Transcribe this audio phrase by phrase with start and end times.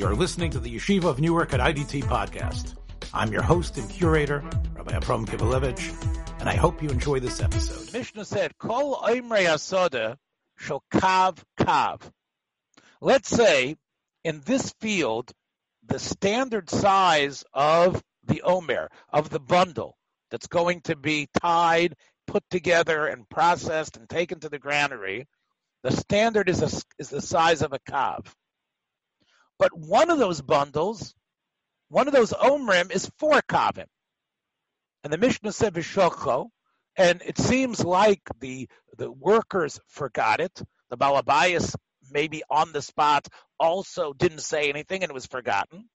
[0.00, 2.74] You're listening to the Yeshiva of Newark at IDT podcast.
[3.12, 4.42] I'm your host and curator,
[4.72, 7.92] Rabbi Abram Kibalevich, and I hope you enjoy this episode.
[7.92, 10.16] Mishnah said, Kol Oimrei Asoda
[10.56, 12.00] shall kav kav.
[13.02, 13.76] Let's say
[14.24, 15.32] in this field,
[15.86, 19.98] the standard size of the Omer, of the bundle
[20.30, 21.94] that's going to be tied,
[22.26, 25.28] put together, and processed and taken to the granary,
[25.82, 28.24] the standard is, a, is the size of a kav.
[29.60, 31.14] But one of those bundles,
[31.90, 33.84] one of those omrim is four kavim.
[35.04, 36.48] And the Mishnah said v'shocho,
[36.96, 40.62] and it seems like the the workers forgot it.
[40.88, 41.76] The balabayas
[42.10, 45.90] maybe on the spot also didn't say anything and it was forgotten.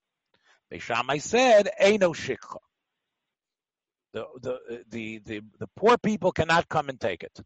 [0.71, 2.59] Beishamai said, "Eino shikha."
[4.13, 7.39] The, the the the the poor people cannot come and take it.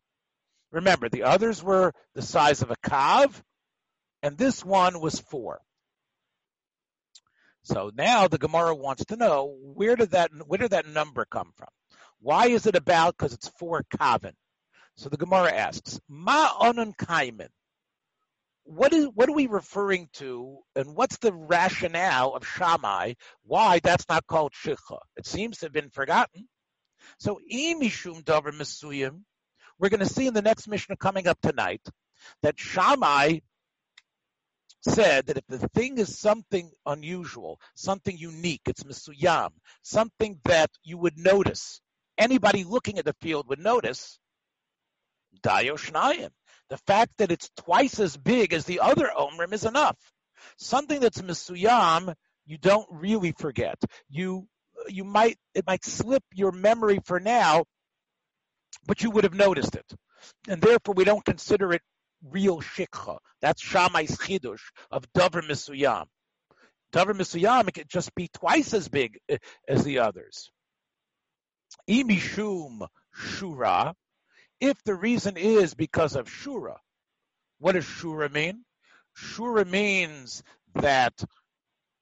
[0.73, 3.41] Remember, the others were the size of a kav,
[4.22, 5.61] and this one was four.
[7.63, 11.52] So now the Gemara wants to know where did that where did that number come
[11.56, 11.67] from?
[12.20, 13.17] Why is it about?
[13.17, 14.33] Because it's four kavin.
[14.97, 17.50] So the Gemara asks, Ma onan kaimin.
[18.64, 23.14] What is what are we referring to, and what's the rationale of Shammai?
[23.44, 25.00] Why that's not called shikha?
[25.16, 26.48] It seems to have been forgotten.
[27.17, 29.22] So imishum davar mesuyim.
[29.80, 31.81] We're going to see in the next Mishnah coming up tonight
[32.42, 33.39] that Shammai
[34.81, 39.49] said that if the thing is something unusual, something unique, it's misuyam,
[39.81, 41.81] something that you would notice,
[42.17, 44.19] anybody looking at the field would notice,
[45.41, 46.30] dayo shnayim.
[46.69, 49.97] The fact that it's twice as big as the other omrim is enough.
[50.58, 52.14] Something that's misuyam,
[52.45, 53.81] you don't really forget.
[54.09, 54.47] You
[54.88, 57.66] you might it might slip your memory for now,
[58.88, 59.86] but you would have noticed it,
[60.47, 61.81] and therefore we don't consider it
[62.23, 63.20] real shikha.
[63.42, 66.06] That's Shammai's chidush of davar misuyam.
[66.94, 70.52] Davar misuyam it could just be twice as big eh, as the others.
[71.89, 73.93] Imishum shura.
[74.60, 76.77] If the reason is because of shura,
[77.60, 78.66] what does shura mean?
[79.17, 80.43] Shura means
[80.76, 81.14] that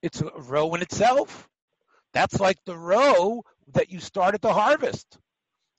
[0.02, 1.48] it's a row in itself.
[2.14, 3.44] That's like the row
[3.74, 5.18] that you started to harvest.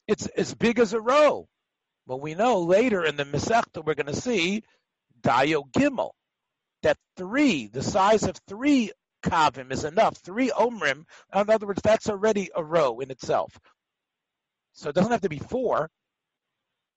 [0.07, 1.49] It's as big as a row.
[2.09, 4.65] Well, we know later in the Masechta we're going to see
[5.21, 6.13] Dayo Gimel
[6.83, 8.93] that three, the size of three
[9.23, 10.17] kavim is enough.
[10.17, 11.05] Three omrim.
[11.35, 13.61] In other words, that's already a row in itself.
[14.73, 15.91] So it doesn't have to be four.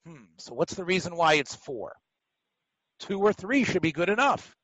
[0.08, 0.24] Hmm.
[0.38, 1.92] So what's the reason why it's four?
[3.02, 4.56] Two or three should be good enough.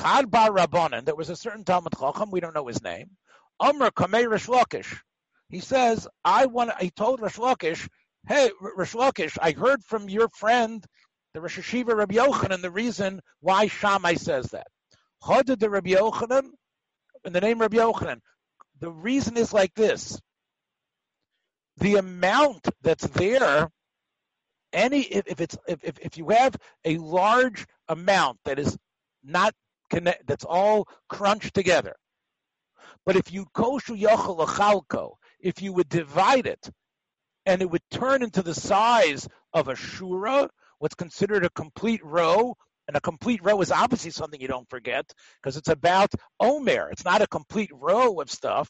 [0.00, 3.10] Chad bar Rabbanan, there was a certain Talmud Chacham, we don't know his name.
[3.60, 4.98] Amr Kamei Rish Lakish.
[5.50, 6.80] He says, I want.
[6.80, 7.86] He told Rish Lakish,
[8.28, 10.84] hey, Rish Lakish, I heard from your friend,
[11.34, 14.66] the Rosh Hashiva Rabbi Yochanan, the reason why Shammai says that.
[15.22, 16.50] Chadad the Rabbi Yochanan,
[17.24, 18.20] in the name Rabbi Yochanan,
[18.80, 20.20] the reason is like this.
[21.78, 23.68] The amount that's there,
[24.72, 28.76] any if, if it's if, if, if you have a large amount that is
[29.24, 29.54] not
[29.90, 31.94] connect, that's all crunched together,
[33.04, 36.70] but if you koshu yochel if you would divide it
[37.46, 40.48] and it would turn into the size of a shura,
[40.78, 42.56] what's considered a complete row.
[42.88, 45.10] And a complete row is obviously something you don't forget
[45.40, 46.90] because it's about Omer.
[46.90, 48.68] It's not a complete row of stuff.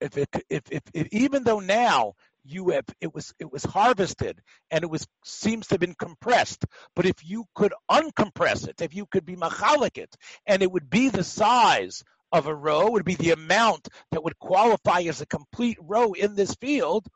[0.00, 2.12] If, it, if, if, if even though now
[2.44, 6.64] you have it was it was harvested and it was seems to have been compressed.
[6.94, 10.14] But if you could uncompress it, if you could be machalik it,
[10.46, 14.38] and it would be the size of a row would be the amount that would
[14.38, 17.06] qualify as a complete row in this field,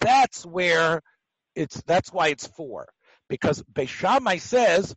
[0.00, 1.00] that's where
[1.54, 2.88] it's that's why it's four.
[3.28, 4.94] Because Beishamai says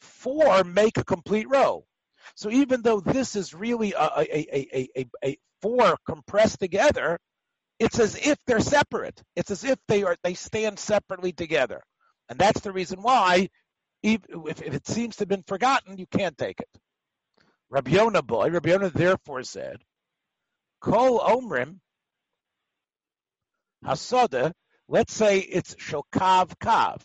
[0.00, 1.84] four make a complete row.
[2.34, 7.18] So even though this is really a, a, a, a, four compressed together,
[7.78, 9.22] it's as if they're separate.
[9.36, 11.82] It's as if they are they stand separately together.
[12.28, 13.48] And that's the reason why,
[14.02, 16.68] if, if it seems to have been forgotten, you can't take it.
[17.72, 19.78] Rabbi Yonah boy, Rabbi Yonah therefore said,
[20.82, 21.78] Kol Omrim
[23.82, 24.52] Hasada,
[24.88, 27.00] let's say it's Shokav Kav.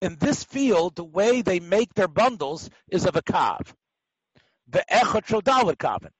[0.00, 3.72] In this field, the way they make their bundles is of a Kav.
[4.68, 6.10] The Echot Shodalit Kavin.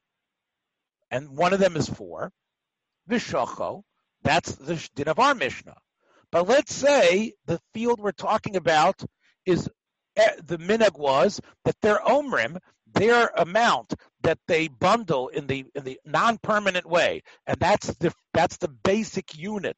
[1.12, 2.32] And one of them is four.
[3.08, 3.82] Vishocho,
[4.22, 5.76] that's the din of our Mishnah.
[6.32, 9.04] But let's say the field we're talking about
[9.44, 9.69] is
[10.16, 12.58] eh, the minhag was that their omrim,
[12.96, 18.56] their amount that they bundle in the in the non-permanent way, and that's the that's
[18.56, 19.76] the basic unit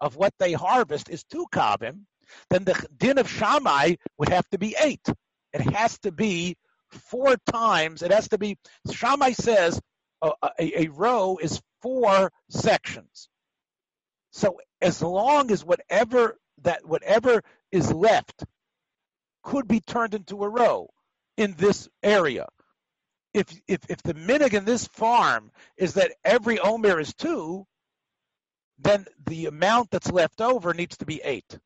[0.00, 2.02] of what they harvest is two kavim,
[2.50, 5.06] then the din of Shammai would have to be eight.
[5.52, 6.56] it has to be
[6.90, 8.02] four times.
[8.02, 8.58] It has to be.
[8.92, 9.80] Shammai says
[10.22, 13.28] a, a, a row is four sections.
[14.32, 17.42] So as long as whatever that whatever
[17.72, 18.44] is left
[19.42, 20.90] could be turned into a row
[21.36, 22.46] in this area.
[23.36, 27.66] If if if the minig in this farm is that every omer is two,
[28.78, 31.58] then the amount that's left over needs to be eight.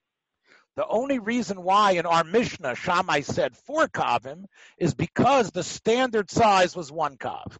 [0.75, 4.47] The only reason why in our Mishnah Shammai said four kavim
[4.79, 7.57] is because the standard size was one kav.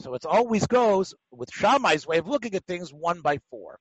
[0.00, 3.78] So it always goes with Shammai's way of looking at things one by four.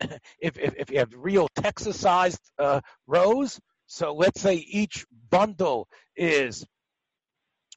[0.00, 5.86] if, if, if you have real Texas sized uh, rows, so let's say each bundle
[6.16, 6.64] is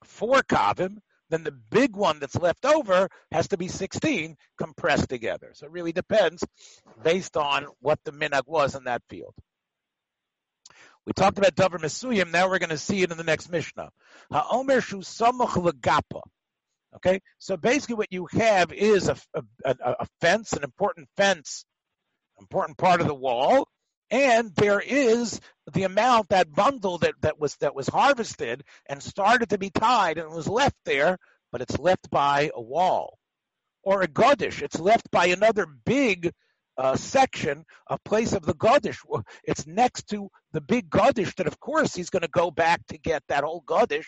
[0.06, 1.00] four kavim,
[1.30, 5.52] then the big one that's left over has to be 16 compressed together.
[5.54, 6.44] So it really depends
[7.04, 9.34] based on what the minhag was in that field.
[11.06, 13.90] We talked about Dover Mesuyim, now we're going to see it in the next Mishnah.
[14.32, 16.22] Ha'omer shu legapa.
[16.96, 21.66] Okay, so basically what you have is a, a, a fence, an important fence,
[22.40, 23.68] important part of the wall,
[24.12, 25.40] and there is
[25.74, 30.18] the amount that bundle that, that was that was harvested and started to be tied
[30.18, 31.18] and was left there,
[31.52, 33.18] but it's left by a wall
[33.84, 34.62] or a godish.
[34.62, 36.32] It's left by another big
[36.78, 38.98] uh, section, a place of the godish.
[39.44, 42.98] It's next to the big godish that, of course, he's going to go back to
[42.98, 44.08] get that whole godish.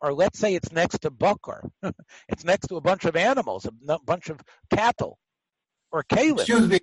[0.00, 1.68] Or let's say it's next to Bukar.
[2.28, 4.40] it's next to a bunch of animals, a bunch of
[4.72, 5.18] cattle,
[5.90, 6.38] or kalim.
[6.38, 6.80] Excuse me,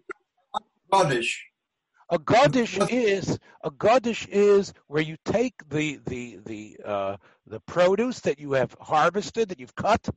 [0.92, 1.38] godish.
[2.10, 7.18] A godish is a godish is where you take the the the uh,
[7.48, 10.08] the produce that you have harvested that you've cut,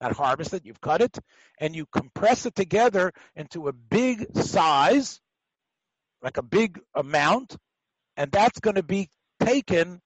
[0.00, 1.18] not harvested, you've cut it,
[1.58, 5.20] and you compress it together into a big size,
[6.22, 7.56] like a big amount,
[8.16, 9.10] and that's going to be
[9.40, 10.00] taken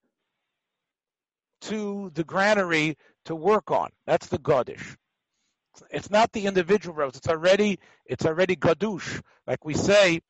[1.61, 3.89] to the granary to work on.
[4.07, 4.95] That's the godish.
[5.91, 7.15] It's not the individual rows.
[7.15, 10.21] It's already it's already gadush, like we say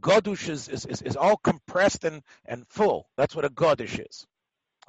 [0.00, 3.08] Godush is, is, is, is, all compressed and, and full.
[3.16, 4.26] That's what a Godush is.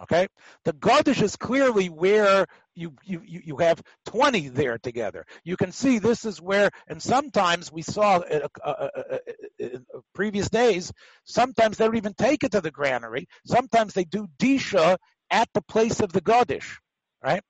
[0.02, 0.28] Okay?
[0.66, 5.26] The Godush is clearly where you, you, you have 20 there together.
[5.44, 9.18] You can see this is where, and sometimes we saw in, uh, uh, uh,
[9.60, 9.86] in
[10.16, 10.92] previous days,
[11.26, 13.28] sometimes they don't even take it to the granary.
[13.46, 14.98] Sometimes they do Disha
[15.30, 16.78] at the place of the Godush.
[17.22, 17.44] Right?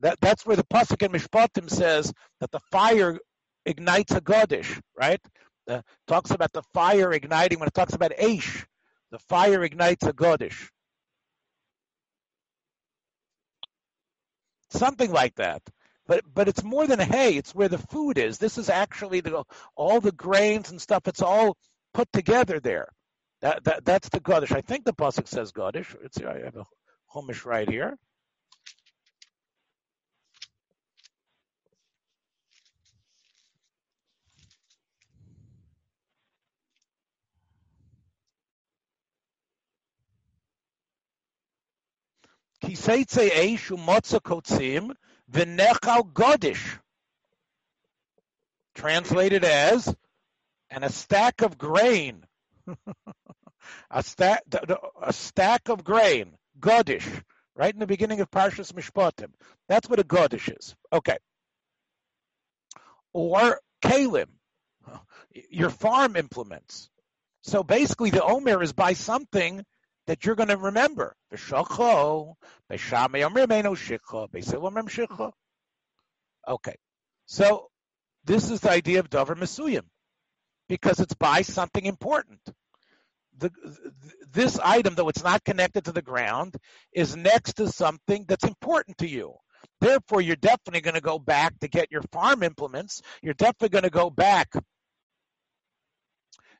[0.00, 3.18] That, that's where the Pasuk in Mishpatim says that the fire
[3.64, 5.20] ignites a Godush, right?
[5.68, 8.64] Uh, talks about the fire igniting, when it talks about Aish,
[9.10, 10.70] the fire ignites a Godish.
[14.70, 15.62] Something like that.
[16.06, 18.38] But but it's more than hay, it's where the food is.
[18.38, 21.56] This is actually the, all the grains and stuff, it's all
[21.94, 22.88] put together there.
[23.42, 24.54] That, that that's the Godish.
[24.54, 25.94] I think the Pasuk says Godish.
[26.02, 26.64] It's I have a
[27.12, 27.96] Chumash right here.
[42.66, 44.92] Kiseitze eish umotza kotzim
[45.30, 46.80] v'nechal godish.
[48.74, 49.94] Translated as,
[50.68, 52.24] and a stack of grain.
[53.90, 54.42] a, stack,
[55.00, 57.06] a stack of grain, godish,
[57.54, 59.30] right in the beginning of Parshas Mishpatim.
[59.68, 60.74] That's what a godish is.
[60.92, 61.18] Okay.
[63.12, 64.26] Or kalim,
[65.50, 66.90] your farm implements.
[67.42, 69.64] So basically, the omer is by something
[70.06, 71.14] that you're going to remember.
[76.48, 76.76] Okay,
[77.26, 77.68] so
[78.24, 79.82] this is the idea of davar mesuyim,
[80.68, 82.40] because it's by something important.
[83.38, 83.50] The,
[84.32, 86.56] this item, though it's not connected to the ground,
[86.92, 89.34] is next to something that's important to you.
[89.80, 93.02] Therefore, you're definitely going to go back to get your farm implements.
[93.22, 94.52] You're definitely going to go back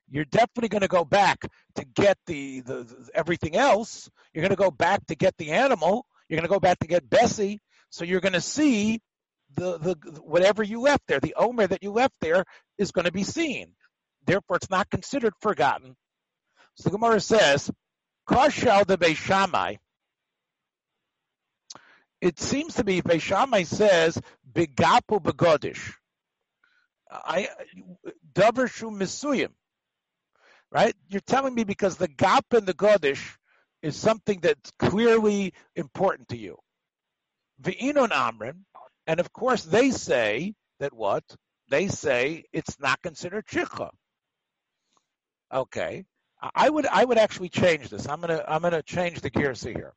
[0.08, 4.08] you're definitely going to go back to get the, the, the everything else.
[4.32, 6.06] You're going to go back to get the animal.
[6.28, 7.60] You're going to go back to get Bessie.
[7.90, 9.00] So you're going to see
[9.54, 12.44] the, the whatever you left there, the omer that you left there
[12.78, 13.72] is going to be seen.
[14.26, 15.96] Therefore, it's not considered forgotten.
[16.74, 17.70] So the Gemara says,
[18.28, 19.78] "Kashal de Beishamai."
[22.20, 24.20] It seems to be Beishamai says
[24.52, 25.94] begapu begodish.
[27.10, 27.48] I
[28.34, 29.52] davar shu misuyim
[30.76, 30.94] right?
[31.08, 33.36] You're telling me because the gap in the Godish
[33.80, 36.58] is something that's clearly important to you.
[37.62, 38.58] Ve'inon Amrin,
[39.06, 41.24] and of course they say that what?
[41.70, 43.88] They say it's not considered shikha.
[45.50, 46.04] Okay.
[46.54, 48.06] I would I would actually change this.
[48.06, 49.94] I'm gonna I'm gonna change the gears here.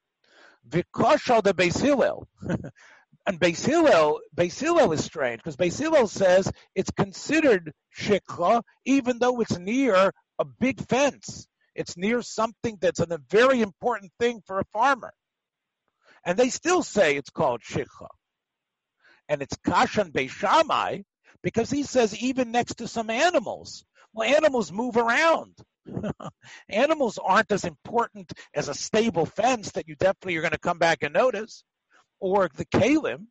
[0.70, 1.84] Vikoshal the Beis
[3.28, 10.46] and Beis is strange because Beis says it's considered shikha even though it's near a
[10.46, 11.48] big fence.
[11.76, 15.14] It's near something that's a very important thing for a farmer.
[16.26, 18.08] And they still say it's called shikha.
[19.28, 21.04] And it's kashan beishamai
[21.44, 23.86] because he says even next to some animals.
[24.14, 25.56] Well, animals move around.
[26.70, 30.80] animals aren't as important as a stable fence that you definitely are going to come
[30.80, 31.64] back and notice,
[32.20, 33.28] or the kalim.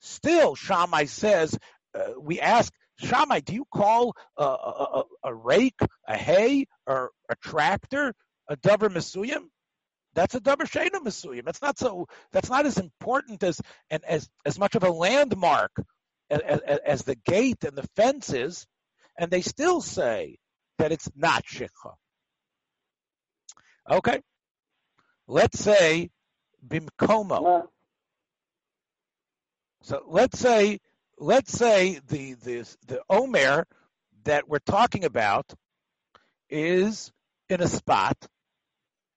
[0.00, 1.58] Still, Shammai says,
[1.94, 7.36] uh, we ask, Shammai, do you call a, a, a, rake, a hay, or a
[7.36, 8.14] tractor
[8.48, 9.44] a davar mesuyim?
[10.14, 11.44] That's a davar shena mesuyim.
[11.44, 12.08] That's not so.
[12.32, 15.72] That's not as important as and as as much of a landmark
[16.28, 18.66] as, as, as the gate and the fences.
[19.16, 20.38] And they still say
[20.78, 21.94] that it's not shikha.
[23.90, 24.20] Okay,
[25.26, 26.10] let's say
[26.66, 27.68] bimkomo.
[29.82, 30.80] So let's say
[31.20, 33.66] let's say the the the Omer
[34.24, 35.52] that we're talking about
[36.48, 37.12] is
[37.48, 38.16] in a spot,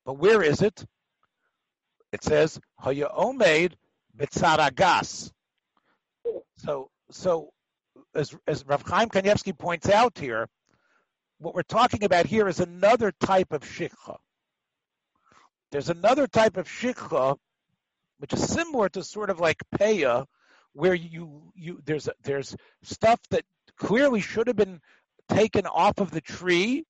[0.06, 0.86] but where is it?
[2.12, 3.74] It says Haya Omed
[4.16, 5.32] Bitzaragas.
[6.58, 7.50] So so
[8.14, 10.48] as as Rav Chaim Kanievsky points out here,
[11.40, 14.18] what we're talking about here is another type of shikha.
[15.72, 17.38] There's another type of shikha
[18.20, 20.26] which is similar to sort of like peya,
[20.74, 23.44] where you you there's there's stuff that
[23.78, 24.82] clearly should have been
[25.30, 26.86] taken off of the tree,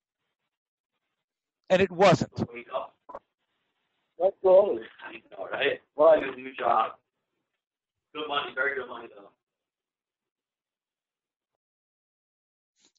[1.70, 2.34] and it wasn't.
[4.18, 4.78] That's cool.
[5.06, 5.80] I know, right?
[5.96, 6.92] Well, I did a new job.
[8.14, 9.28] Good money, very good money though.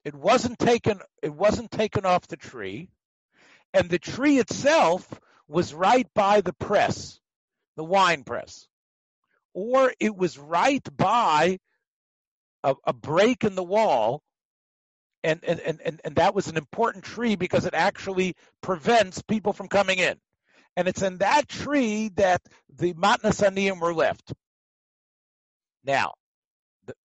[0.03, 0.99] It wasn't taken.
[1.23, 2.89] It wasn't taken off the tree,
[3.73, 7.19] and the tree itself was right by the press,
[7.75, 8.67] the wine press
[9.55, 11.57] or it was right by
[12.63, 14.21] a, a break in the wall
[15.23, 19.67] and, and, and, and that was an important tree because it actually prevents people from
[19.67, 20.17] coming in.
[20.77, 22.41] And it's in that tree that
[22.77, 24.33] the Matnasaniyim were left.
[25.83, 26.13] Now,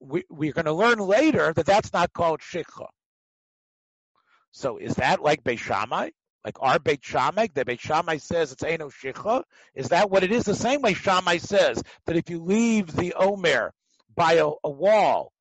[0.00, 2.88] we, we're going to learn later that that's not called Shikha.
[4.50, 6.10] So is that like Beishamai?
[6.44, 9.42] Like our Beit Shammai, the Beit Shammai says it's Eno Shicha.
[9.74, 10.44] Is that what it is?
[10.44, 13.72] The same way Shammai says that if you leave the Omer
[14.14, 15.32] by a, a wall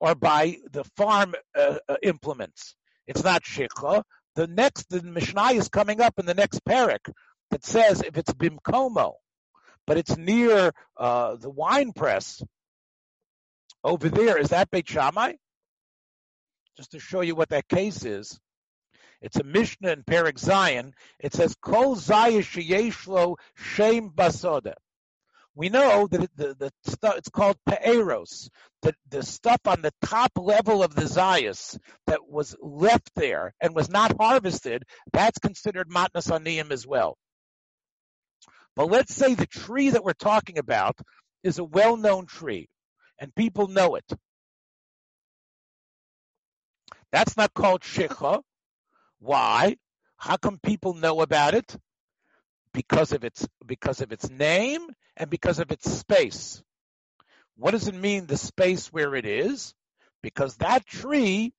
[0.00, 2.74] or by the farm uh, uh, implements,
[3.06, 4.02] it's not Shicha.
[4.34, 7.10] The next, the Mishnah is coming up in the next parak
[7.50, 9.14] that says if it's Bimkomo,
[9.86, 12.42] but it's near uh, the wine press
[13.84, 15.34] over there, is that Beit Shammai?
[16.76, 18.38] Just to show you what that case is.
[19.20, 20.92] It's a Mishnah in Perik Zion.
[21.18, 24.74] It says, Kol Zayishiyeshlo Shem Basoda.
[25.54, 28.50] We know that the, the stuff, it's called Pe'eros,
[28.82, 33.74] the, the stuff on the top level of the Zayas that was left there and
[33.74, 37.16] was not harvested, that's considered Matnas Aniyim as well.
[38.74, 40.98] But let's say the tree that we're talking about
[41.42, 42.68] is a well-known tree
[43.18, 44.04] and people know it.
[47.12, 48.42] That's not called Shikha.
[49.18, 49.76] Why?
[50.16, 51.76] How come people know about it?
[52.72, 56.62] Because of its because of its name and because of its space.
[57.56, 59.74] What does it mean the space where it is?
[60.22, 61.54] Because that tree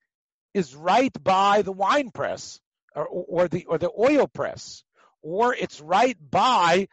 [0.54, 2.60] is right by the wine press
[2.96, 4.84] or, or the or the oil press,
[5.22, 6.88] or it's right by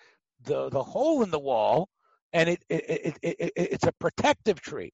[0.45, 1.89] the the hole in the wall,
[2.33, 4.93] and it, it, it, it it's a protective tree.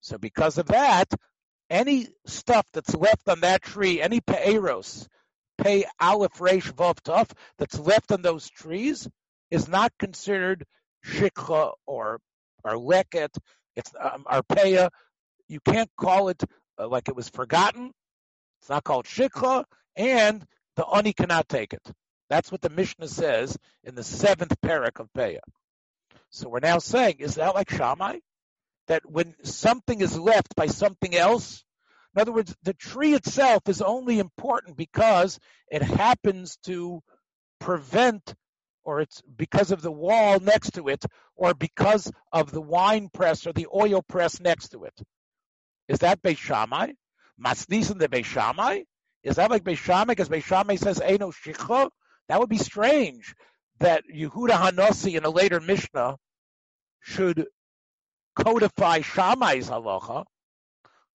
[0.00, 1.08] So because of that,
[1.70, 5.06] any stuff that's left on that tree, any pe'eros,
[5.58, 9.08] pay aleph resh vav tuf, that's left on those trees,
[9.50, 10.64] is not considered
[11.06, 12.20] shikha or
[12.64, 13.36] or leket.
[13.76, 14.90] It's um, arpeya.
[15.48, 16.42] You can't call it
[16.78, 17.92] uh, like it was forgotten.
[18.60, 19.64] It's not called shikha,
[19.96, 20.44] and
[20.76, 21.82] the ani cannot take it.
[22.30, 25.40] That's what the Mishnah says in the seventh parak of Peah.
[26.30, 28.18] So we're now saying, is that like Shammai?
[28.88, 31.64] That when something is left by something else,
[32.14, 35.38] in other words, the tree itself is only important because
[35.68, 37.02] it happens to
[37.60, 38.34] prevent,
[38.84, 43.46] or it's because of the wall next to it, or because of the wine press
[43.46, 44.94] or the oil press next to it.
[45.88, 46.92] Is that Beis Shammai?
[47.42, 48.82] Masnisin the Beis Shammai?
[49.24, 50.12] Is that like Beis Shammai?
[50.12, 51.90] Because Beis Shammai says Eno Shicha?
[52.28, 53.34] That would be strange
[53.80, 56.16] that Yehuda Hanossi in a later Mishnah
[57.00, 57.46] should
[58.36, 60.24] codify Shammai's halacha.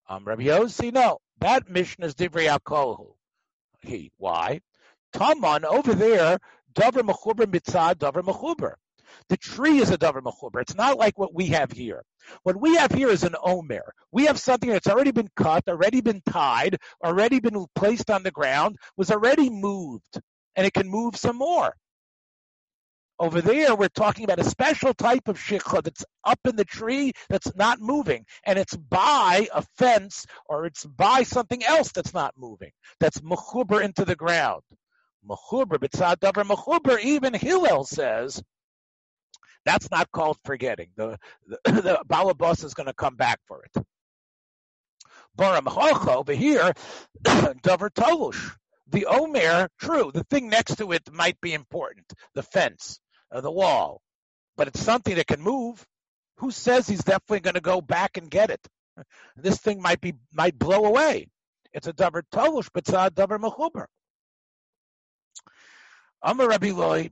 [0.07, 3.13] Um, Rabbi Yossi, no, that Mishnah is Divrei Akohu.
[3.81, 4.11] he.
[4.17, 4.61] Why?
[5.13, 6.39] Taman over there,
[6.73, 8.73] davar mechuber mitzad davar mechuber.
[9.29, 10.61] The tree is a davar mechuber.
[10.61, 12.03] It's not like what we have here.
[12.43, 13.93] What we have here is an omer.
[14.11, 18.31] We have something that's already been cut, already been tied, already been placed on the
[18.31, 20.19] ground, was already moved,
[20.55, 21.75] and it can move some more.
[23.21, 27.11] Over there, we're talking about a special type of shikha that's up in the tree
[27.27, 32.33] that's not moving, and it's by a fence or it's by something else that's not
[32.37, 32.71] moving,
[33.01, 34.61] that's mechuber into the ground.
[35.29, 38.41] Mechuber, b'tzad davar mechuber, even Hillel says
[39.65, 40.91] that's not called forgetting.
[40.95, 43.83] The the, the balabas is going to come back for it.
[45.37, 46.73] Baram over here,
[47.23, 48.55] davar tolush.
[48.91, 52.99] The omer, true, the thing next to it might be important, the fence
[53.31, 54.01] uh, the wall,
[54.57, 55.85] but it's something that can move.
[56.37, 58.65] Who says he's definitely going to go back and get it?
[59.35, 61.27] This thing might be might blow away.
[61.73, 63.85] It's a davar tolush, but it's a davar mechuber.
[66.21, 67.11] Amar Rabbi Loi,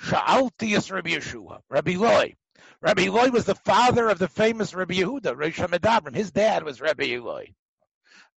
[0.00, 1.60] Sha'alti is Rabbi Yeshua.
[1.70, 2.34] Rabbi Loi.
[2.82, 6.14] Rabbi Loi was the father of the famous Rabbi Yehuda, Rosh.
[6.14, 7.54] His dad was Rabbi Loi.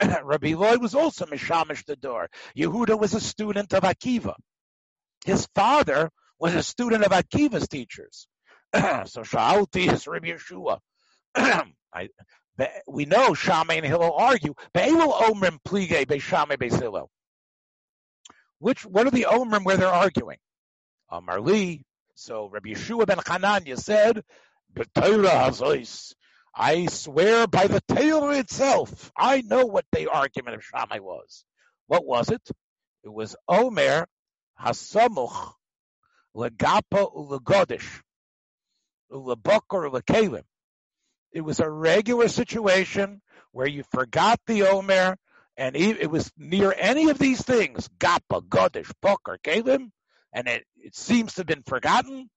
[0.23, 2.29] Rabbi Loi was also Mishamish the door.
[2.57, 4.35] Yehuda was a student of Akiva.
[5.25, 6.11] His father
[6.45, 8.29] was a student of Akiva's teachers.
[8.75, 10.79] so Sha'alti is Rabbi Yeshua.
[11.35, 12.11] I,
[12.87, 14.53] we know Shammai and Hillel argue.
[14.75, 17.07] Be'elul omrim plige be'Shammai be'Hillel.
[18.59, 20.37] Which what are the omrim where they're arguing?
[21.11, 21.83] Amar Li.
[22.15, 24.23] So Rabbi Yeshua ben Hananya said.
[26.57, 31.47] I swear by the Torah itself, I know what the argument of Shammai was.
[31.87, 32.47] What was it?
[33.03, 34.07] It was Omer
[34.61, 35.55] Hasamuch
[36.37, 38.03] legapa ulegodish,
[39.11, 40.43] ulebokor ulekalim.
[41.33, 43.21] It was a regular situation
[43.53, 45.17] where you forgot the omer,
[45.57, 49.91] and it was near any of these things, gapa, godish, boker, kalim,
[50.33, 52.29] and it, it seems to have been forgotten.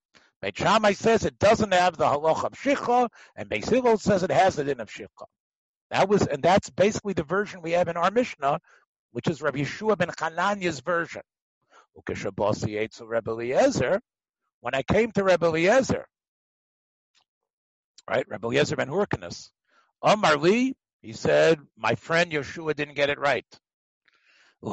[0.42, 4.56] Beit Shammai says it doesn't have the halach of shicha, and Beis says it has
[4.56, 5.26] the din of shicha.
[5.90, 8.60] That was, and that's basically the version we have in our Mishnah,
[9.12, 11.24] which is Rabbi Yeshua ben Hananya's version.
[14.60, 16.08] When I came to Rebbe Eliezer,
[18.10, 19.52] right, Rebbe Eliezer ben Hurkanus,
[20.02, 23.46] Amar Li, he said, my friend Yeshua didn't get it right.
[24.64, 24.72] There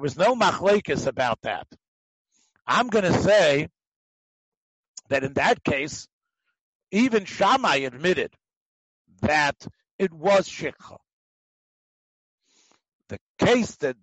[0.00, 1.66] was no machlekes about that.
[2.66, 3.68] I'm going to say
[5.10, 6.08] that in that case,
[6.94, 8.32] even Shammai admitted
[9.20, 9.66] that
[9.98, 10.98] it was shikha.
[13.08, 13.96] The case that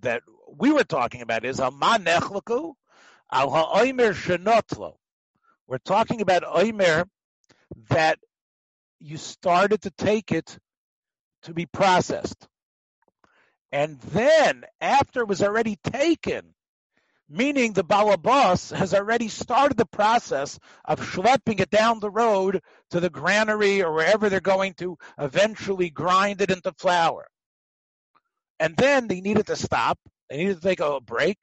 [0.00, 0.22] that
[0.56, 2.74] we were talking about is Aman Nechlaku
[3.32, 4.96] al Ha'omer Shenotlo.
[5.66, 7.06] We're talking about Omer
[7.88, 8.18] that
[9.00, 10.58] you started to take it
[11.44, 12.46] to be processed.
[13.72, 16.53] And then, after it was already taken,
[17.34, 23.00] meaning the balabas has already started the process of schlepping it down the road to
[23.00, 27.26] the granary or wherever they're going to eventually grind it into flour.
[28.60, 29.98] And then they needed to stop.
[30.30, 31.38] They needed to take a break.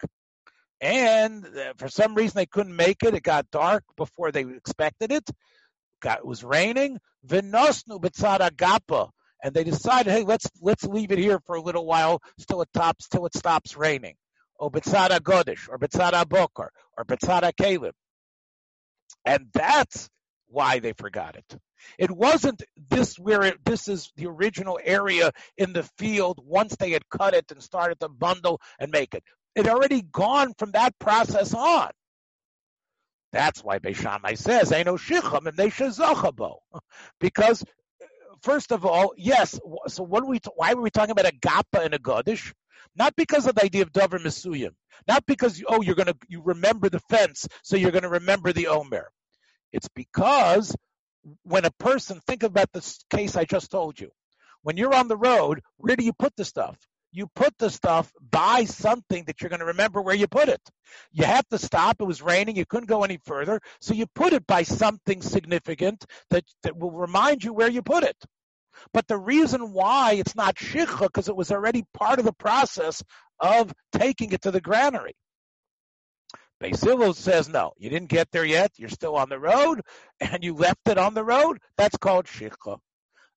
[0.80, 3.14] And uh, for some reason they couldn't make it.
[3.14, 5.30] It got dark before they expected it.
[6.06, 7.00] It was raining.
[7.28, 8.00] Vinosnu
[8.56, 9.10] gapa.
[9.44, 12.70] And they decided, hey, let's let's leave it here for a little while, till it
[12.70, 14.16] stops, till it stops raining
[14.62, 17.96] or Betzada Godish, or Betzada Bokar, or Betzada Caleb.
[19.26, 20.08] And that's
[20.48, 21.58] why they forgot it.
[21.98, 26.92] It wasn't this where it, this is the original area in the field once they
[26.92, 29.24] had cut it and started to bundle and make it.
[29.56, 31.90] It already gone from that process on.
[33.34, 36.58] That's why Beishamai says, "Ain't no shicham and they shazachabo,"
[37.20, 37.64] because
[38.44, 39.60] first of all, yes.
[39.88, 40.40] So what we?
[40.56, 42.54] Why were we talking about a gappa and a godish?
[42.96, 44.72] Not because of the idea of davar misuyim.
[45.08, 49.10] Not because oh you're gonna you remember the fence, so you're gonna remember the omer.
[49.72, 50.76] It's because
[51.44, 54.10] when a person think about this case I just told you.
[54.64, 56.78] When you're on the road, where do you put the stuff?
[57.12, 60.62] You put the stuff by something that you're going to remember where you put it.
[61.12, 61.98] You have to stop.
[62.00, 62.56] It was raining.
[62.56, 63.60] You couldn't go any further.
[63.82, 68.04] So you put it by something significant that, that will remind you where you put
[68.04, 68.16] it.
[68.94, 73.04] But the reason why it's not shikha, because it was already part of the process
[73.40, 75.16] of taking it to the granary.
[76.62, 78.72] Beis Hillel says, no, you didn't get there yet.
[78.78, 79.82] You're still on the road,
[80.20, 81.60] and you left it on the road.
[81.76, 82.78] That's called shikha.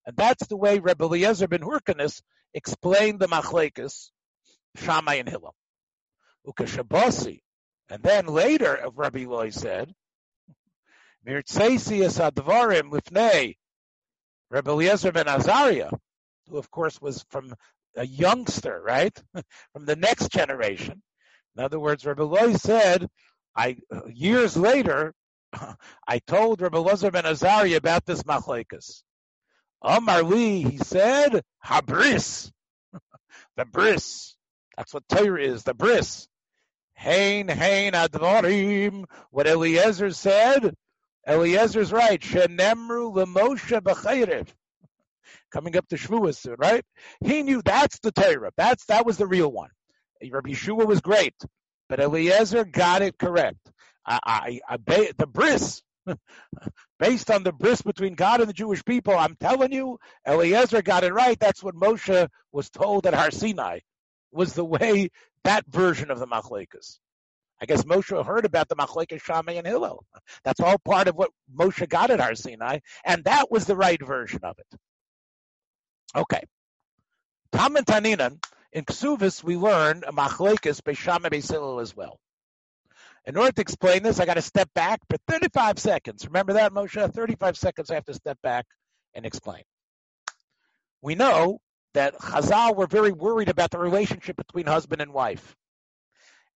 [0.06, 2.20] And that's the way Rebbe Eliezer ben Hurkanus
[2.52, 4.10] explained the machlekes,
[4.76, 5.54] Shammai and Hillel.
[6.46, 7.40] Ukashabasi.
[7.88, 9.94] And then later, Rabbi Loi said,
[11.26, 13.56] Mirtzeisius Advarim Lifnei
[14.54, 15.90] Rebbe Eliezer ben Azariah,
[16.48, 17.56] who of course was from
[17.96, 19.12] a youngster, right?
[19.72, 21.02] from the next generation.
[21.56, 23.08] In other words, Rebbe Loy said,
[23.56, 25.12] I uh, years later,
[26.06, 29.02] I told Rebbe Eliezer ben Azariah about this machlekes.
[29.82, 32.52] Amar Li, he said, Habris,
[33.56, 34.36] the bris.
[34.76, 36.28] That's what Torah is, the bris.
[36.94, 39.06] Hain, hain, advarim.
[39.32, 40.76] What Eliezer said,
[41.26, 42.20] Eliezer's right.
[42.20, 44.48] Shenemru lemoshe b'chayrev.
[45.52, 46.84] Coming up to Shavuos soon, right?
[47.24, 48.50] He knew that's the Torah.
[48.56, 49.70] That's that was the real one.
[50.22, 51.34] Rabbi Yeshua was great,
[51.88, 53.70] but Eliezer got it correct.
[54.06, 54.76] I, I, I
[55.16, 55.82] the bris,
[56.98, 61.04] based on the bris between God and the Jewish people, I'm telling you, Eliezer got
[61.04, 61.38] it right.
[61.38, 63.80] That's what Moshe was told at Har Sinai.
[64.32, 65.10] Was the way
[65.44, 66.98] that version of the Machlekes.
[67.60, 70.04] I guess Moshe heard about the Machlekes Shammai and Hillel.
[70.42, 74.04] That's all part of what Moshe got at Har Sinai, and that was the right
[74.04, 74.78] version of it.
[76.16, 76.42] Okay.
[77.52, 82.18] Tam and Taninan, in Ksuvis, we learn Machlekes Beishamai Beis Hillel as well.
[83.26, 86.26] In order to explain this, I got to step back for 35 seconds.
[86.26, 87.12] Remember that, Moshe?
[87.12, 88.66] 35 seconds I have to step back
[89.14, 89.62] and explain.
[91.00, 91.60] We know
[91.94, 95.54] that Chazal were very worried about the relationship between husband and wife.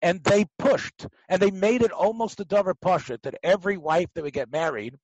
[0.03, 4.23] And they pushed, and they made it almost a dover pasha that every wife that
[4.23, 4.97] would get married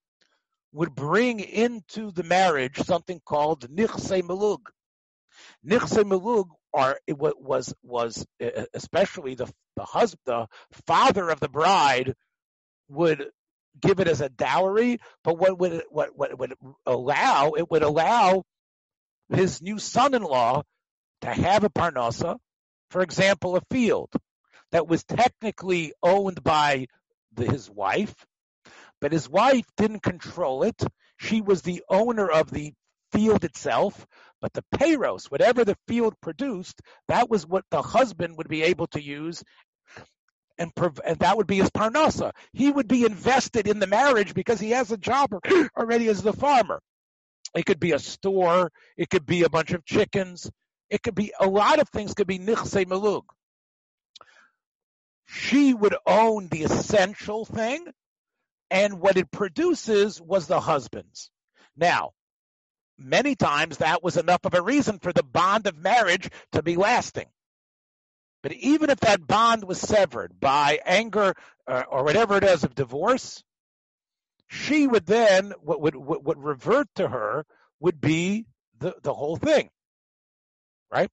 [0.73, 4.61] would bring into the marriage something called nichse melug.
[5.67, 8.25] Nichse melug are it was was
[8.75, 12.15] especially the the husband, the father of the bride
[12.89, 13.31] would
[13.81, 16.55] give it as a dowry, but what would what what would
[16.87, 18.45] allow it would allow
[19.31, 20.63] his new son-in-law
[21.23, 22.37] to have a parnasa,
[22.91, 24.11] for example, a field
[24.73, 26.87] that was technically owned by
[27.35, 28.15] the, his wife,
[29.01, 30.83] but his wife didn't control it.
[31.19, 32.73] She was the owner of the
[33.13, 34.07] field itself,
[34.41, 38.87] but the payros, whatever the field produced, that was what the husband would be able
[38.89, 39.45] to use.
[40.59, 40.71] And,
[41.05, 42.33] and that would be his parnasa.
[42.53, 45.31] He would be invested in the marriage because he has a job
[45.77, 46.81] already as the farmer.
[47.55, 48.71] It could be a store.
[48.97, 50.51] It could be a bunch of chickens.
[50.91, 52.15] It could be a lot of things.
[52.15, 53.23] Could be nichse melug.
[55.33, 57.87] She would own the essential thing,
[58.71, 61.31] and what it produces was the husband's.
[61.75, 62.12] Now,
[62.99, 66.77] many times that was enough of a reason for the bond of marriage to be
[66.77, 67.29] lasting.
[68.42, 71.33] But even if that bond was severed by anger
[71.66, 73.42] or, or whatever it is of divorce,
[74.49, 77.47] she would then what would what would revert to her
[77.81, 78.45] would be
[78.81, 79.71] the the whole thing,
[80.90, 81.11] right?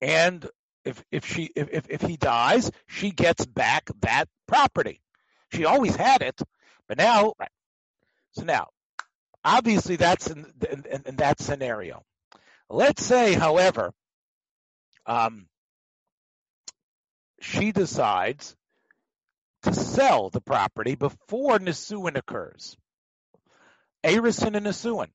[0.00, 0.50] And
[0.90, 5.00] if if she if if he dies, she gets back that property.
[5.52, 6.40] She always had it,
[6.86, 7.50] but now, right.
[8.32, 8.68] so now,
[9.44, 12.04] obviously that's in, in, in that scenario.
[12.68, 13.92] Let's say, however,
[15.06, 15.46] um,
[17.40, 18.54] she decides
[19.62, 22.76] to sell the property before Nisuin occurs.
[24.04, 25.08] Arison and Nisuin.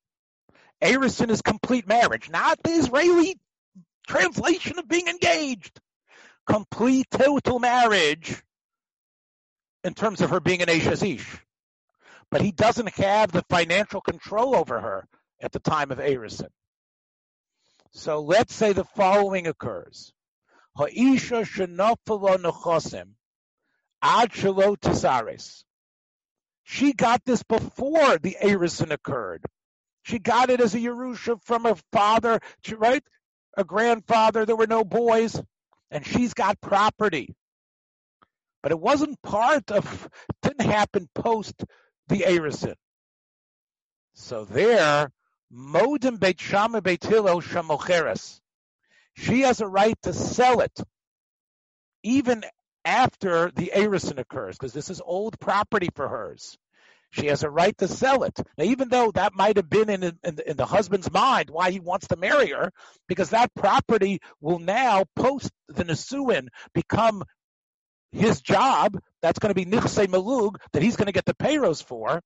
[0.82, 3.38] Arison is complete marriage, not the Israeli
[4.06, 5.80] translation of being engaged.
[6.46, 8.42] Complete total marriage
[9.84, 11.40] in terms of her being an Ashazish.
[12.30, 15.08] But he doesn't have the financial control over her
[15.40, 16.48] at the time of Arison.
[17.92, 20.12] So let's say the following occurs.
[20.76, 23.14] Ha'isha shenafalo nechosim
[24.02, 25.64] Ad Tisares.
[26.64, 29.44] She got this before the Arison occurred.
[30.02, 32.40] She got it as a Yerusha from her father,
[32.76, 33.02] right?
[33.56, 34.44] A grandfather.
[34.44, 35.40] There were no boys,
[35.90, 37.34] and she's got property.
[38.62, 40.08] But it wasn't part of,
[40.42, 41.64] didn't happen post
[42.08, 42.74] the Arison.
[44.14, 45.10] So there,
[45.52, 47.04] Modim Beit Shama Beit.
[49.14, 50.78] She has a right to sell it,
[52.02, 52.44] even
[52.84, 56.58] after the Arison occurs, because this is old property for hers.
[57.16, 58.38] She has a right to sell it.
[58.58, 61.80] Now, even though that might have been in, in, in, the husband's mind why he
[61.80, 62.72] wants to marry her,
[63.08, 67.24] because that property will now, post the Nisuin, become
[68.12, 68.98] his job.
[69.22, 72.20] That's going to be Nichse Malug, that he's going to get the payros for.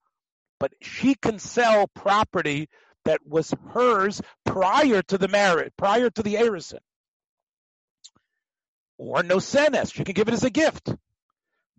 [0.59, 2.69] But she can sell property
[3.05, 6.81] that was hers prior to the marriage, prior to the Arison
[9.01, 9.91] or no senes.
[9.93, 10.95] She can give it as a gift.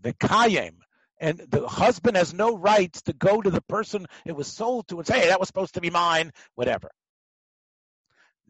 [0.01, 0.80] The kayem.
[1.21, 4.97] And the husband has no rights to go to the person it was sold to
[4.97, 6.89] and say, hey, that was supposed to be mine, whatever.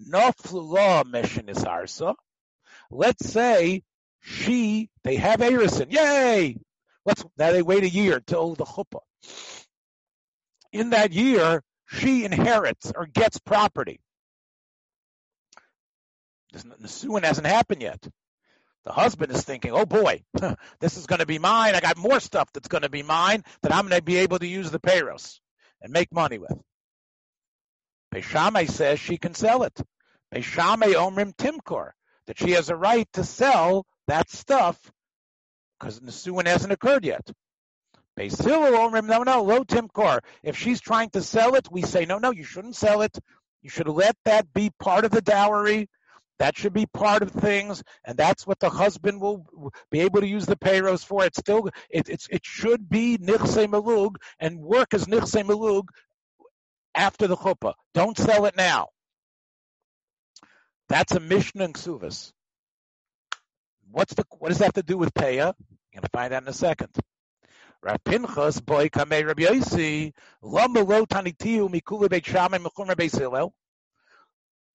[0.09, 2.15] Noflula mission is arsa.
[2.89, 3.83] Let's say
[4.21, 5.91] she, they have Arison.
[5.91, 6.57] Yay!
[7.05, 9.01] Let's, now they wait a year till the chuppah.
[10.71, 13.99] In that year, she inherits or gets property.
[16.53, 18.07] The Nisuin hasn't happened yet.
[18.85, 20.23] The husband is thinking, oh boy,
[20.79, 21.75] this is going to be mine.
[21.75, 24.39] I got more stuff that's going to be mine that I'm going to be able
[24.39, 25.39] to use the payros
[25.81, 26.57] and make money with.
[28.13, 29.79] Beishamai says she can sell it.
[30.33, 31.91] Beishamai omrim timkor,
[32.25, 34.79] that she has a right to sell that stuff
[35.79, 37.29] because Nisuin hasn't occurred yet.
[38.17, 40.19] Hillel omrim, no, no, lo timkor.
[40.43, 43.17] If she's trying to sell it, we say, no, no, you shouldn't sell it.
[43.61, 45.87] You should let that be part of the dowry
[46.41, 49.45] that should be part of things, and that's what the husband will
[49.91, 51.23] be able to use the payros for.
[51.23, 55.83] It's still it, it's it should be nichse malug and work as nichse malug
[56.95, 57.75] after the chuppah.
[57.93, 58.87] Don't sell it now.
[60.89, 62.31] That's a mission in Ksuvas.
[63.91, 65.53] What's the what does that have to do with paya?
[65.93, 66.89] You're gonna find out in a second.
[67.83, 73.53] Rav Pinchas boy kamei Rabbi Yossi lama lo tanitiu mikulu beit beis Hillel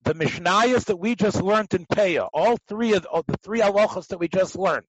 [0.07, 4.07] the Mishnayos that we just learned in Peah, all three of the, the three halachas
[4.09, 4.87] that we just learned,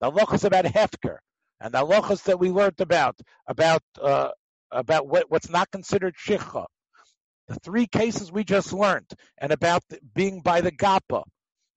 [0.00, 1.16] the halachas about Hefker,
[1.60, 4.30] and the halachas that we learned about about uh,
[4.70, 6.66] about what, what's not considered shikha,
[7.48, 11.24] the three cases we just learned, and about the, being by the Gapa,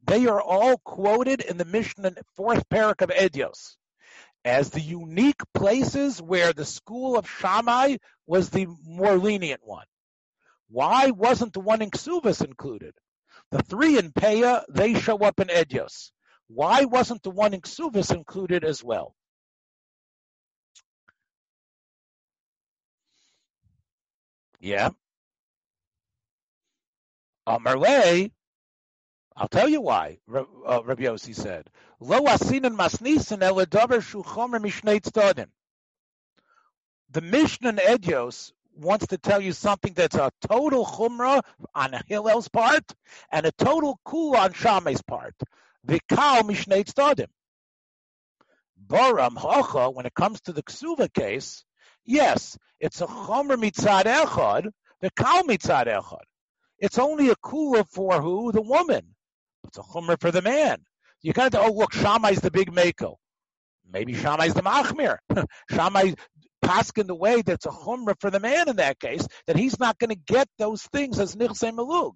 [0.06, 3.76] they are all quoted in the Mishnah fourth parak of Edios
[4.46, 9.86] as the unique places where the school of Shammai was the more lenient one.
[10.70, 12.94] Why wasn't the one in Ksuvas included?
[13.52, 16.12] The three in Peah, they show up in Edios.
[16.48, 19.16] Why wasn't the one in Ksuvas included as well?
[24.60, 24.90] Yeah.
[27.48, 28.32] Amarle,
[29.36, 31.70] I'll tell you why, uh, Rabbi Yossi said.
[32.00, 35.48] Lo asinan masnisin eladavar shuchomer mishneit stadim.
[37.12, 41.42] The Mishnah in Edios wants to tell you something that's a total chumrah
[41.74, 42.84] on Hillel's part
[43.32, 45.36] and a total cool on Shammai's part.
[45.86, 47.28] Vikal mishnei tzadim.
[48.86, 51.64] Boram hocha, when it comes to the ksuva case,
[52.06, 54.70] yes, it's a chomer mitzad echad,
[55.04, 56.24] vikal mitzad echad.
[56.80, 58.52] It's only a kula for who?
[58.52, 59.16] The woman.
[59.66, 60.78] It's a chomer for the man.
[61.22, 63.18] You kind of, oh look, Shammai's the big mako.
[63.92, 65.18] Maybe Shammai's the machmir.
[65.72, 66.14] Shammai
[66.98, 69.98] in the way that's a chumrah for the man in that case, that he's not
[69.98, 72.14] going to get those things as nichse malug.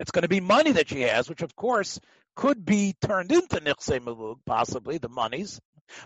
[0.00, 2.00] It's going to be money that she has, which of course
[2.36, 5.60] could be turned into nichse malug, possibly the monies,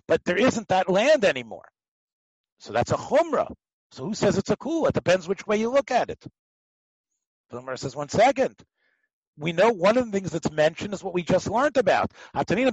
[0.09, 1.69] but there isn't that land anymore.
[2.61, 3.53] So that's a chumrah.
[3.93, 4.87] So who says it's a cool?
[4.87, 6.25] It depends which way you look at it.
[7.51, 8.57] Filmer says, one second
[9.39, 12.13] we know one of the things that's mentioned is what we just learned about.
[12.35, 12.67] That's one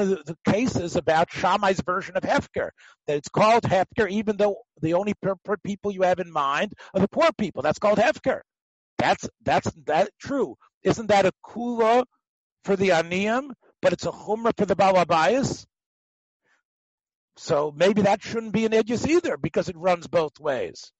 [0.00, 2.70] of the, cases about Shammai's version of Hefker.
[3.06, 5.14] That it's called Hefker, even though the only
[5.62, 7.62] people you have in mind are the poor people.
[7.62, 8.40] That's called Hefker.
[8.98, 10.56] That's that's that true.
[10.82, 12.04] Isn't that a kula
[12.64, 13.50] for the aniyim,
[13.82, 15.64] but it's a chumrah for the balabayas?
[17.36, 20.90] So maybe that shouldn't be an edges either, because it runs both ways.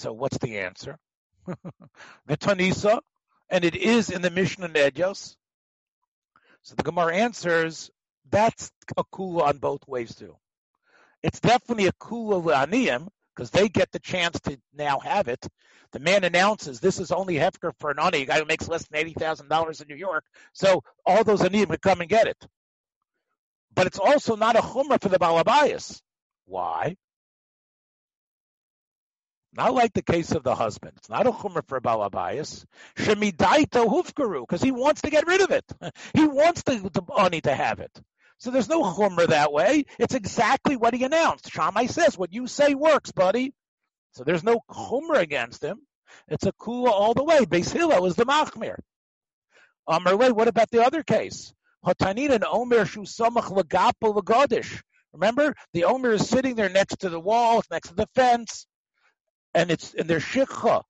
[0.00, 0.96] So what's the answer?
[1.46, 3.00] the Tanisa,
[3.50, 5.36] and it is in the Mishnah Nedios.
[6.62, 7.90] So the Gemara answers
[8.30, 10.36] that's a kula on both ways too.
[11.22, 15.46] It's definitely a kula le'aniyim because they get the chance to now have it.
[15.92, 18.88] The man announces this is only hefker for an ani, a guy who makes less
[18.88, 20.24] than eighty thousand dollars in New York.
[20.54, 22.42] So all those aniyim can come and get it.
[23.74, 26.00] But it's also not a chumrah for the balabayas.
[26.46, 26.96] Why?
[29.52, 30.92] Not like the case of the husband.
[30.96, 32.64] It's not a chumrah for balabayas.
[32.96, 35.64] Shemidaito hufkaru, because he wants to get rid of it.
[36.14, 37.90] He wants the, the ani to have it.
[38.38, 39.84] So there's no chumrah that way.
[39.98, 41.50] It's exactly what he announced.
[41.50, 43.52] Shammai says, what you say works, buddy.
[44.12, 45.80] So there's no chumrah against him.
[46.28, 47.40] It's a kula all the way.
[47.40, 48.76] Beis Hillel is the machmir.
[49.88, 51.52] Amarle, what about the other case?
[51.84, 54.82] Hotanit and Omer shu samach lagapa.
[55.12, 58.66] Remember, the Omer is sitting there next to the wall, next to the fence
[59.54, 60.82] and it's and they're shikha.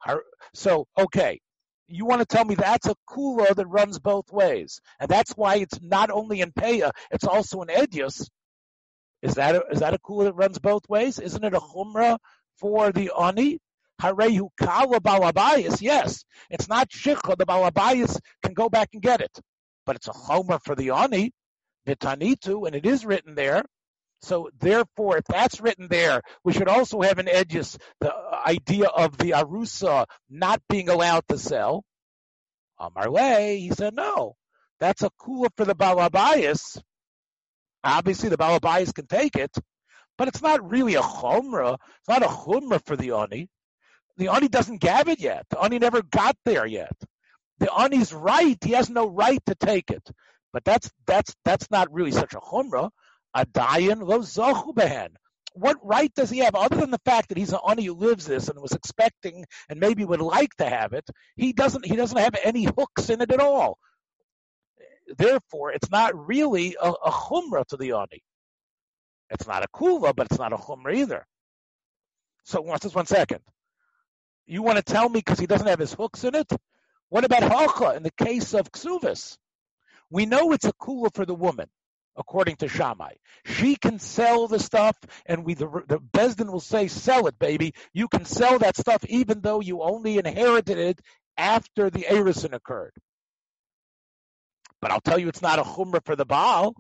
[0.55, 1.40] So okay,
[1.88, 5.57] you want to tell me that's a kula that runs both ways, and that's why
[5.57, 8.29] it's not only in peya, it's also in edius.
[9.23, 11.18] Is that a, is that a kula that runs both ways?
[11.18, 12.18] Isn't it a chumrah
[12.59, 13.59] for the ani?
[14.01, 15.83] Harehu kala balabayas.
[15.83, 17.37] Yes, it's not shikha.
[17.37, 19.38] The balabayas can go back and get it,
[19.85, 21.33] but it's a chumrah for the ani,
[21.87, 23.64] vitanitu, and it is written there.
[24.22, 28.14] So therefore, if that's written there, we should also have an edges, the
[28.46, 31.85] idea of the arusa not being allowed to sell.
[32.78, 34.37] Amar way, he said no.
[34.78, 36.80] That's a kula for the balabayas.
[37.83, 39.54] Obviously, the balabayas can take it,
[40.18, 41.74] but it's not really a chumrah.
[41.74, 43.48] It's not a chumrah for the ani.
[44.16, 45.46] The ani doesn't have it yet.
[45.48, 46.92] The ani never got there yet.
[47.59, 48.59] The ani's right.
[48.62, 50.11] He has no right to take it.
[50.52, 52.90] But that's that's that's not really such a chumrah.
[53.35, 55.11] A dayan lo zochu behen
[55.55, 58.27] what right does he have other than the fact that he's an ani who lives
[58.27, 61.09] this and was expecting and maybe would like to have it?
[61.37, 61.85] He doesn't.
[61.85, 63.79] He doesn't have any hooks in it at all.
[65.16, 68.23] Therefore, it's not really a, a to the ani.
[69.31, 71.27] It's not a kula, but it's not a chumrah either.
[72.45, 73.40] So, watch this one second.
[74.47, 76.51] You want to tell me because he doesn't have his hooks in it?
[77.09, 79.37] What about halcha in the case of ksuvis?
[80.11, 81.69] We know it's a kula for the woman
[82.20, 83.14] according to Shammai.
[83.44, 87.74] She can sell the stuff, and we the, the Besdin will say, "Sell it, baby.
[87.92, 91.00] You can sell that stuff, even though you only inherited it
[91.37, 92.92] after the erison occurred."
[94.80, 96.76] But I'll tell you, it's not a chumrah for the Baal.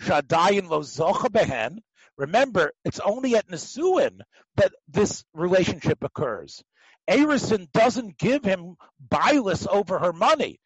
[0.00, 1.78] Shadayin lo zocha behen.
[2.16, 4.20] Remember, it's only at Nisuin
[4.56, 6.62] that this relationship occurs.
[7.08, 8.76] Erison doesn't give him
[9.10, 10.58] bilus over her money.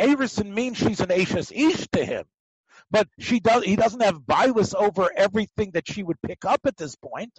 [0.00, 2.24] Erison means she's an Eshes Ish to him
[2.90, 3.64] but she does.
[3.64, 7.32] He doesn't have bilus over everything that she would pick up at this point.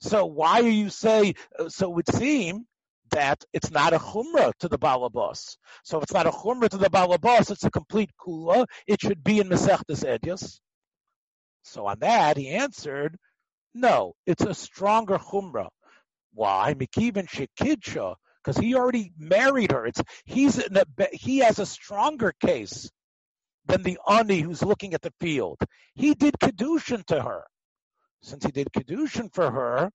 [0.00, 1.34] So why are you say?
[1.58, 2.66] Uh, so it would seem
[3.10, 5.56] that it's not a chumrah to the balabas.
[5.84, 8.66] So if it's not a chumrah to the balabas, it's a complete kula.
[8.86, 10.58] It should be in Masechtas Eduyos.
[11.62, 13.16] So on that, he answered,
[13.74, 15.68] no, it's a stronger chumrah.
[16.32, 16.74] Why?
[16.74, 19.86] Mikivin shekidsha, because he already married her.
[19.86, 22.90] It's he's a, he has a stronger case
[23.66, 25.58] than the ani who's looking at the field.
[25.94, 27.44] He did kedushin to her.
[28.22, 29.90] Since he did kedushin for her,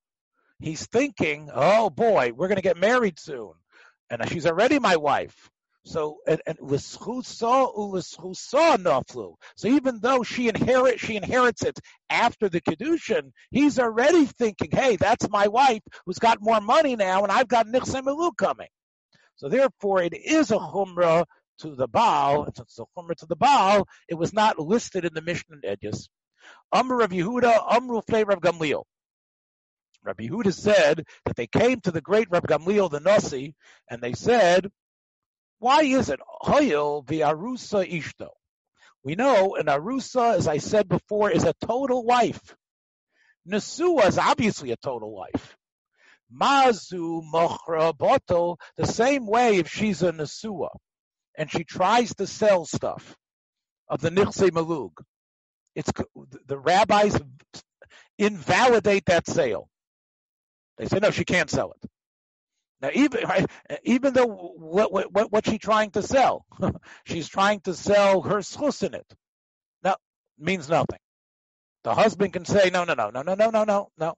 [0.60, 3.54] he's thinking, "Oh boy, we're going to get married soon,
[4.10, 5.50] and she's already my wife."
[5.84, 7.66] So and, and naflu.
[9.56, 11.80] So even though she inherit she inherits it
[12.10, 17.24] after the kedushin, he's already thinking, "Hey, that's my wife who's got more money now,
[17.24, 18.70] and I've got nichsemilu coming."
[19.38, 21.26] So therefore, it is a chumrah
[21.62, 25.22] to the Baal, since the Chumrah to the Baal, it was not listed in the
[25.22, 26.10] Mishnah and Edges.
[26.72, 28.84] Amr of Yehuda, Amru Flei Rav Gamliel.
[30.04, 33.56] Rabbi Yehuda said that they came to the great Rabbi Gamliel the Nasi,
[33.90, 34.72] and they said,
[35.60, 38.30] why is it Hoyel v'arusa ishto?
[39.04, 42.56] We know an arusa, as I said before, is a total wife.
[43.48, 45.56] Nesua is obviously a total wife.
[46.34, 50.70] Mazu mochra boto, the same way if she's a nesua
[51.36, 53.16] and she tries to sell stuff
[53.88, 54.92] of the Nichse Malug,
[55.76, 55.92] it's
[56.46, 57.18] the rabbis
[58.18, 59.70] invalidate that sale.
[60.78, 61.90] They say no, she can't sell it.
[62.82, 63.48] Now, even
[63.84, 66.46] even though what what she trying to sell?
[67.06, 69.06] She's trying to sell her schus in it.
[69.84, 69.98] Now,
[70.40, 71.00] means nothing.
[71.84, 74.16] The husband can say no, no, no, no, no, no, no, no, no.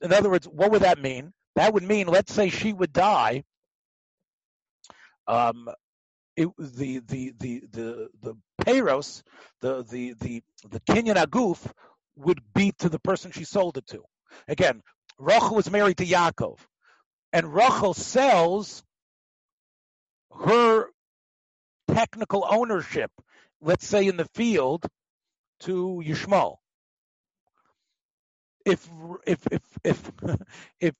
[0.00, 1.32] In other words, what would that mean?
[1.56, 3.44] That would mean, let's say she would die.
[5.26, 5.68] Um,
[6.36, 9.22] it, the the the the the payros,
[9.60, 11.58] the the the the kinyan aguf
[12.16, 14.02] would be to the person she sold it to.
[14.48, 14.82] Again,
[15.18, 16.58] Rachel was married to Yaakov,
[17.32, 18.82] and Rachel sells
[20.44, 20.86] her
[21.88, 23.10] technical ownership,
[23.60, 24.86] let's say in the field,
[25.60, 26.56] to Yishmael.
[28.64, 28.88] If
[29.26, 30.12] if if if
[30.80, 30.94] if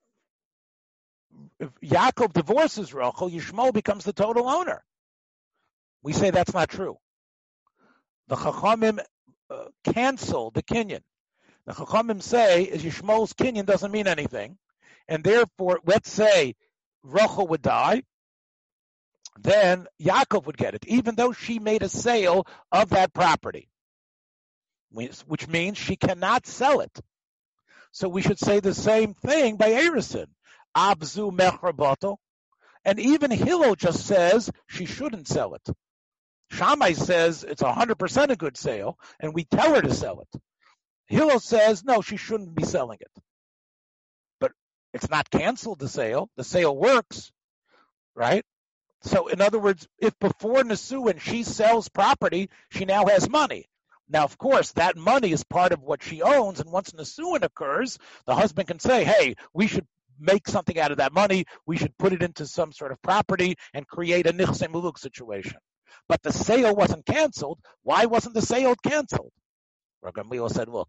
[1.58, 4.84] if Yaakov divorces Rachel, Yishmael becomes the total owner.
[6.02, 6.96] We say that's not true.
[8.28, 9.00] The Chachamim
[9.50, 11.02] uh, cancel the kinyan.
[11.66, 14.58] The Chachamim say is Yishmael's kinyan doesn't mean anything,
[15.08, 16.54] and therefore, let's say
[17.02, 18.02] Rachel would die,
[19.38, 23.68] then Yaakov would get it, even though she made a sale of that property,
[24.90, 27.00] which means she cannot sell it.
[27.92, 30.26] So we should say the same thing by Erison.
[30.76, 32.16] Abzu mechrabato.
[32.84, 35.68] And even Hillel just says she shouldn't sell it.
[36.52, 40.40] Shammai says it's 100% a good sale, and we tell her to sell it.
[41.06, 43.22] Hillel says, no, she shouldn't be selling it.
[44.38, 44.52] But
[44.92, 46.28] it's not canceled, the sale.
[46.36, 47.32] The sale works,
[48.14, 48.44] right?
[49.00, 53.64] So, in other words, if before Nisuin she sells property, she now has money.
[54.08, 57.98] Now, of course, that money is part of what she owns, and once Nisuin occurs,
[58.26, 59.86] the husband can say, hey, we should
[60.20, 61.46] make something out of that money.
[61.66, 65.56] We should put it into some sort of property and create a nichse muluk situation
[66.08, 67.58] but the sale wasn't canceled.
[67.82, 69.32] Why wasn't the sale canceled?
[70.02, 70.88] Rav Gamliel said, look,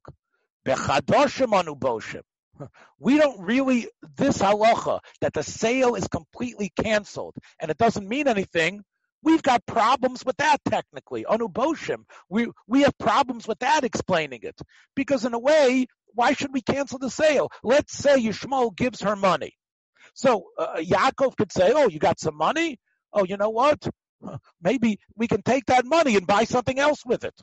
[2.99, 3.87] we don't really,
[4.17, 8.83] this halacha, that the sale is completely canceled and it doesn't mean anything,
[9.23, 11.23] We've got problems with that technically.
[11.23, 14.59] Onuboshim, we we have problems with that explaining it
[14.95, 17.49] because in a way, why should we cancel the sale?
[17.63, 19.53] Let's say Yishmael gives her money,
[20.13, 22.79] so uh, Yaakov could say, "Oh, you got some money?
[23.13, 23.87] Oh, you know what?
[24.61, 27.36] Maybe we can take that money and buy something else with it."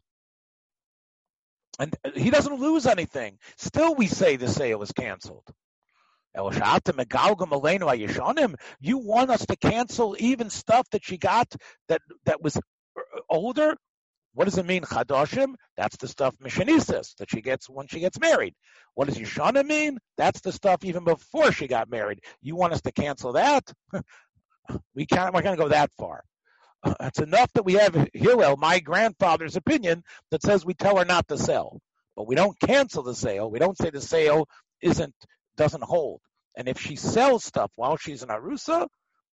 [1.78, 3.38] And uh, he doesn't lose anything.
[3.56, 5.48] Still, we say the sale is canceled.
[6.36, 6.42] You
[8.98, 11.52] want us to cancel even stuff that she got
[11.88, 12.58] that that was
[13.28, 13.76] older?
[14.32, 15.54] What does it mean, chadoshim?
[15.76, 18.54] That's the stuff mishanisis that she gets when she gets married.
[18.94, 19.98] What does yeshana mean?
[20.16, 22.20] That's the stuff even before she got married.
[22.40, 23.64] You want us to cancel that?
[24.94, 25.34] we can't.
[25.34, 26.22] We're going to go that far.
[27.00, 31.28] It's enough that we have Hillel, my grandfather's opinion, that says we tell her not
[31.28, 31.80] to sell,
[32.16, 33.50] but we don't cancel the sale.
[33.50, 34.48] We don't say the sale
[34.80, 35.14] isn't
[35.56, 36.20] doesn't hold.
[36.56, 38.86] And if she sells stuff while she's in Arusa,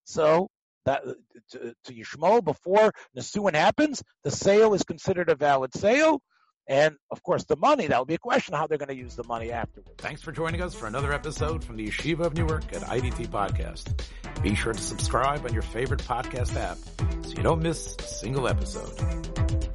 [0.04, 0.50] so
[0.86, 1.04] that
[1.52, 6.22] to, to Yishmael before Nisuin happens, the sale is considered a valid sale.
[6.68, 9.16] And of course, the money, that will be a question how they're going to use
[9.16, 9.94] the money afterwards.
[10.00, 14.04] Thanks for joining us for another episode from the Yeshiva of Newark at IDT Podcast.
[14.42, 16.78] Be sure to subscribe on your favorite podcast app
[17.26, 19.67] so you don't miss a single episode.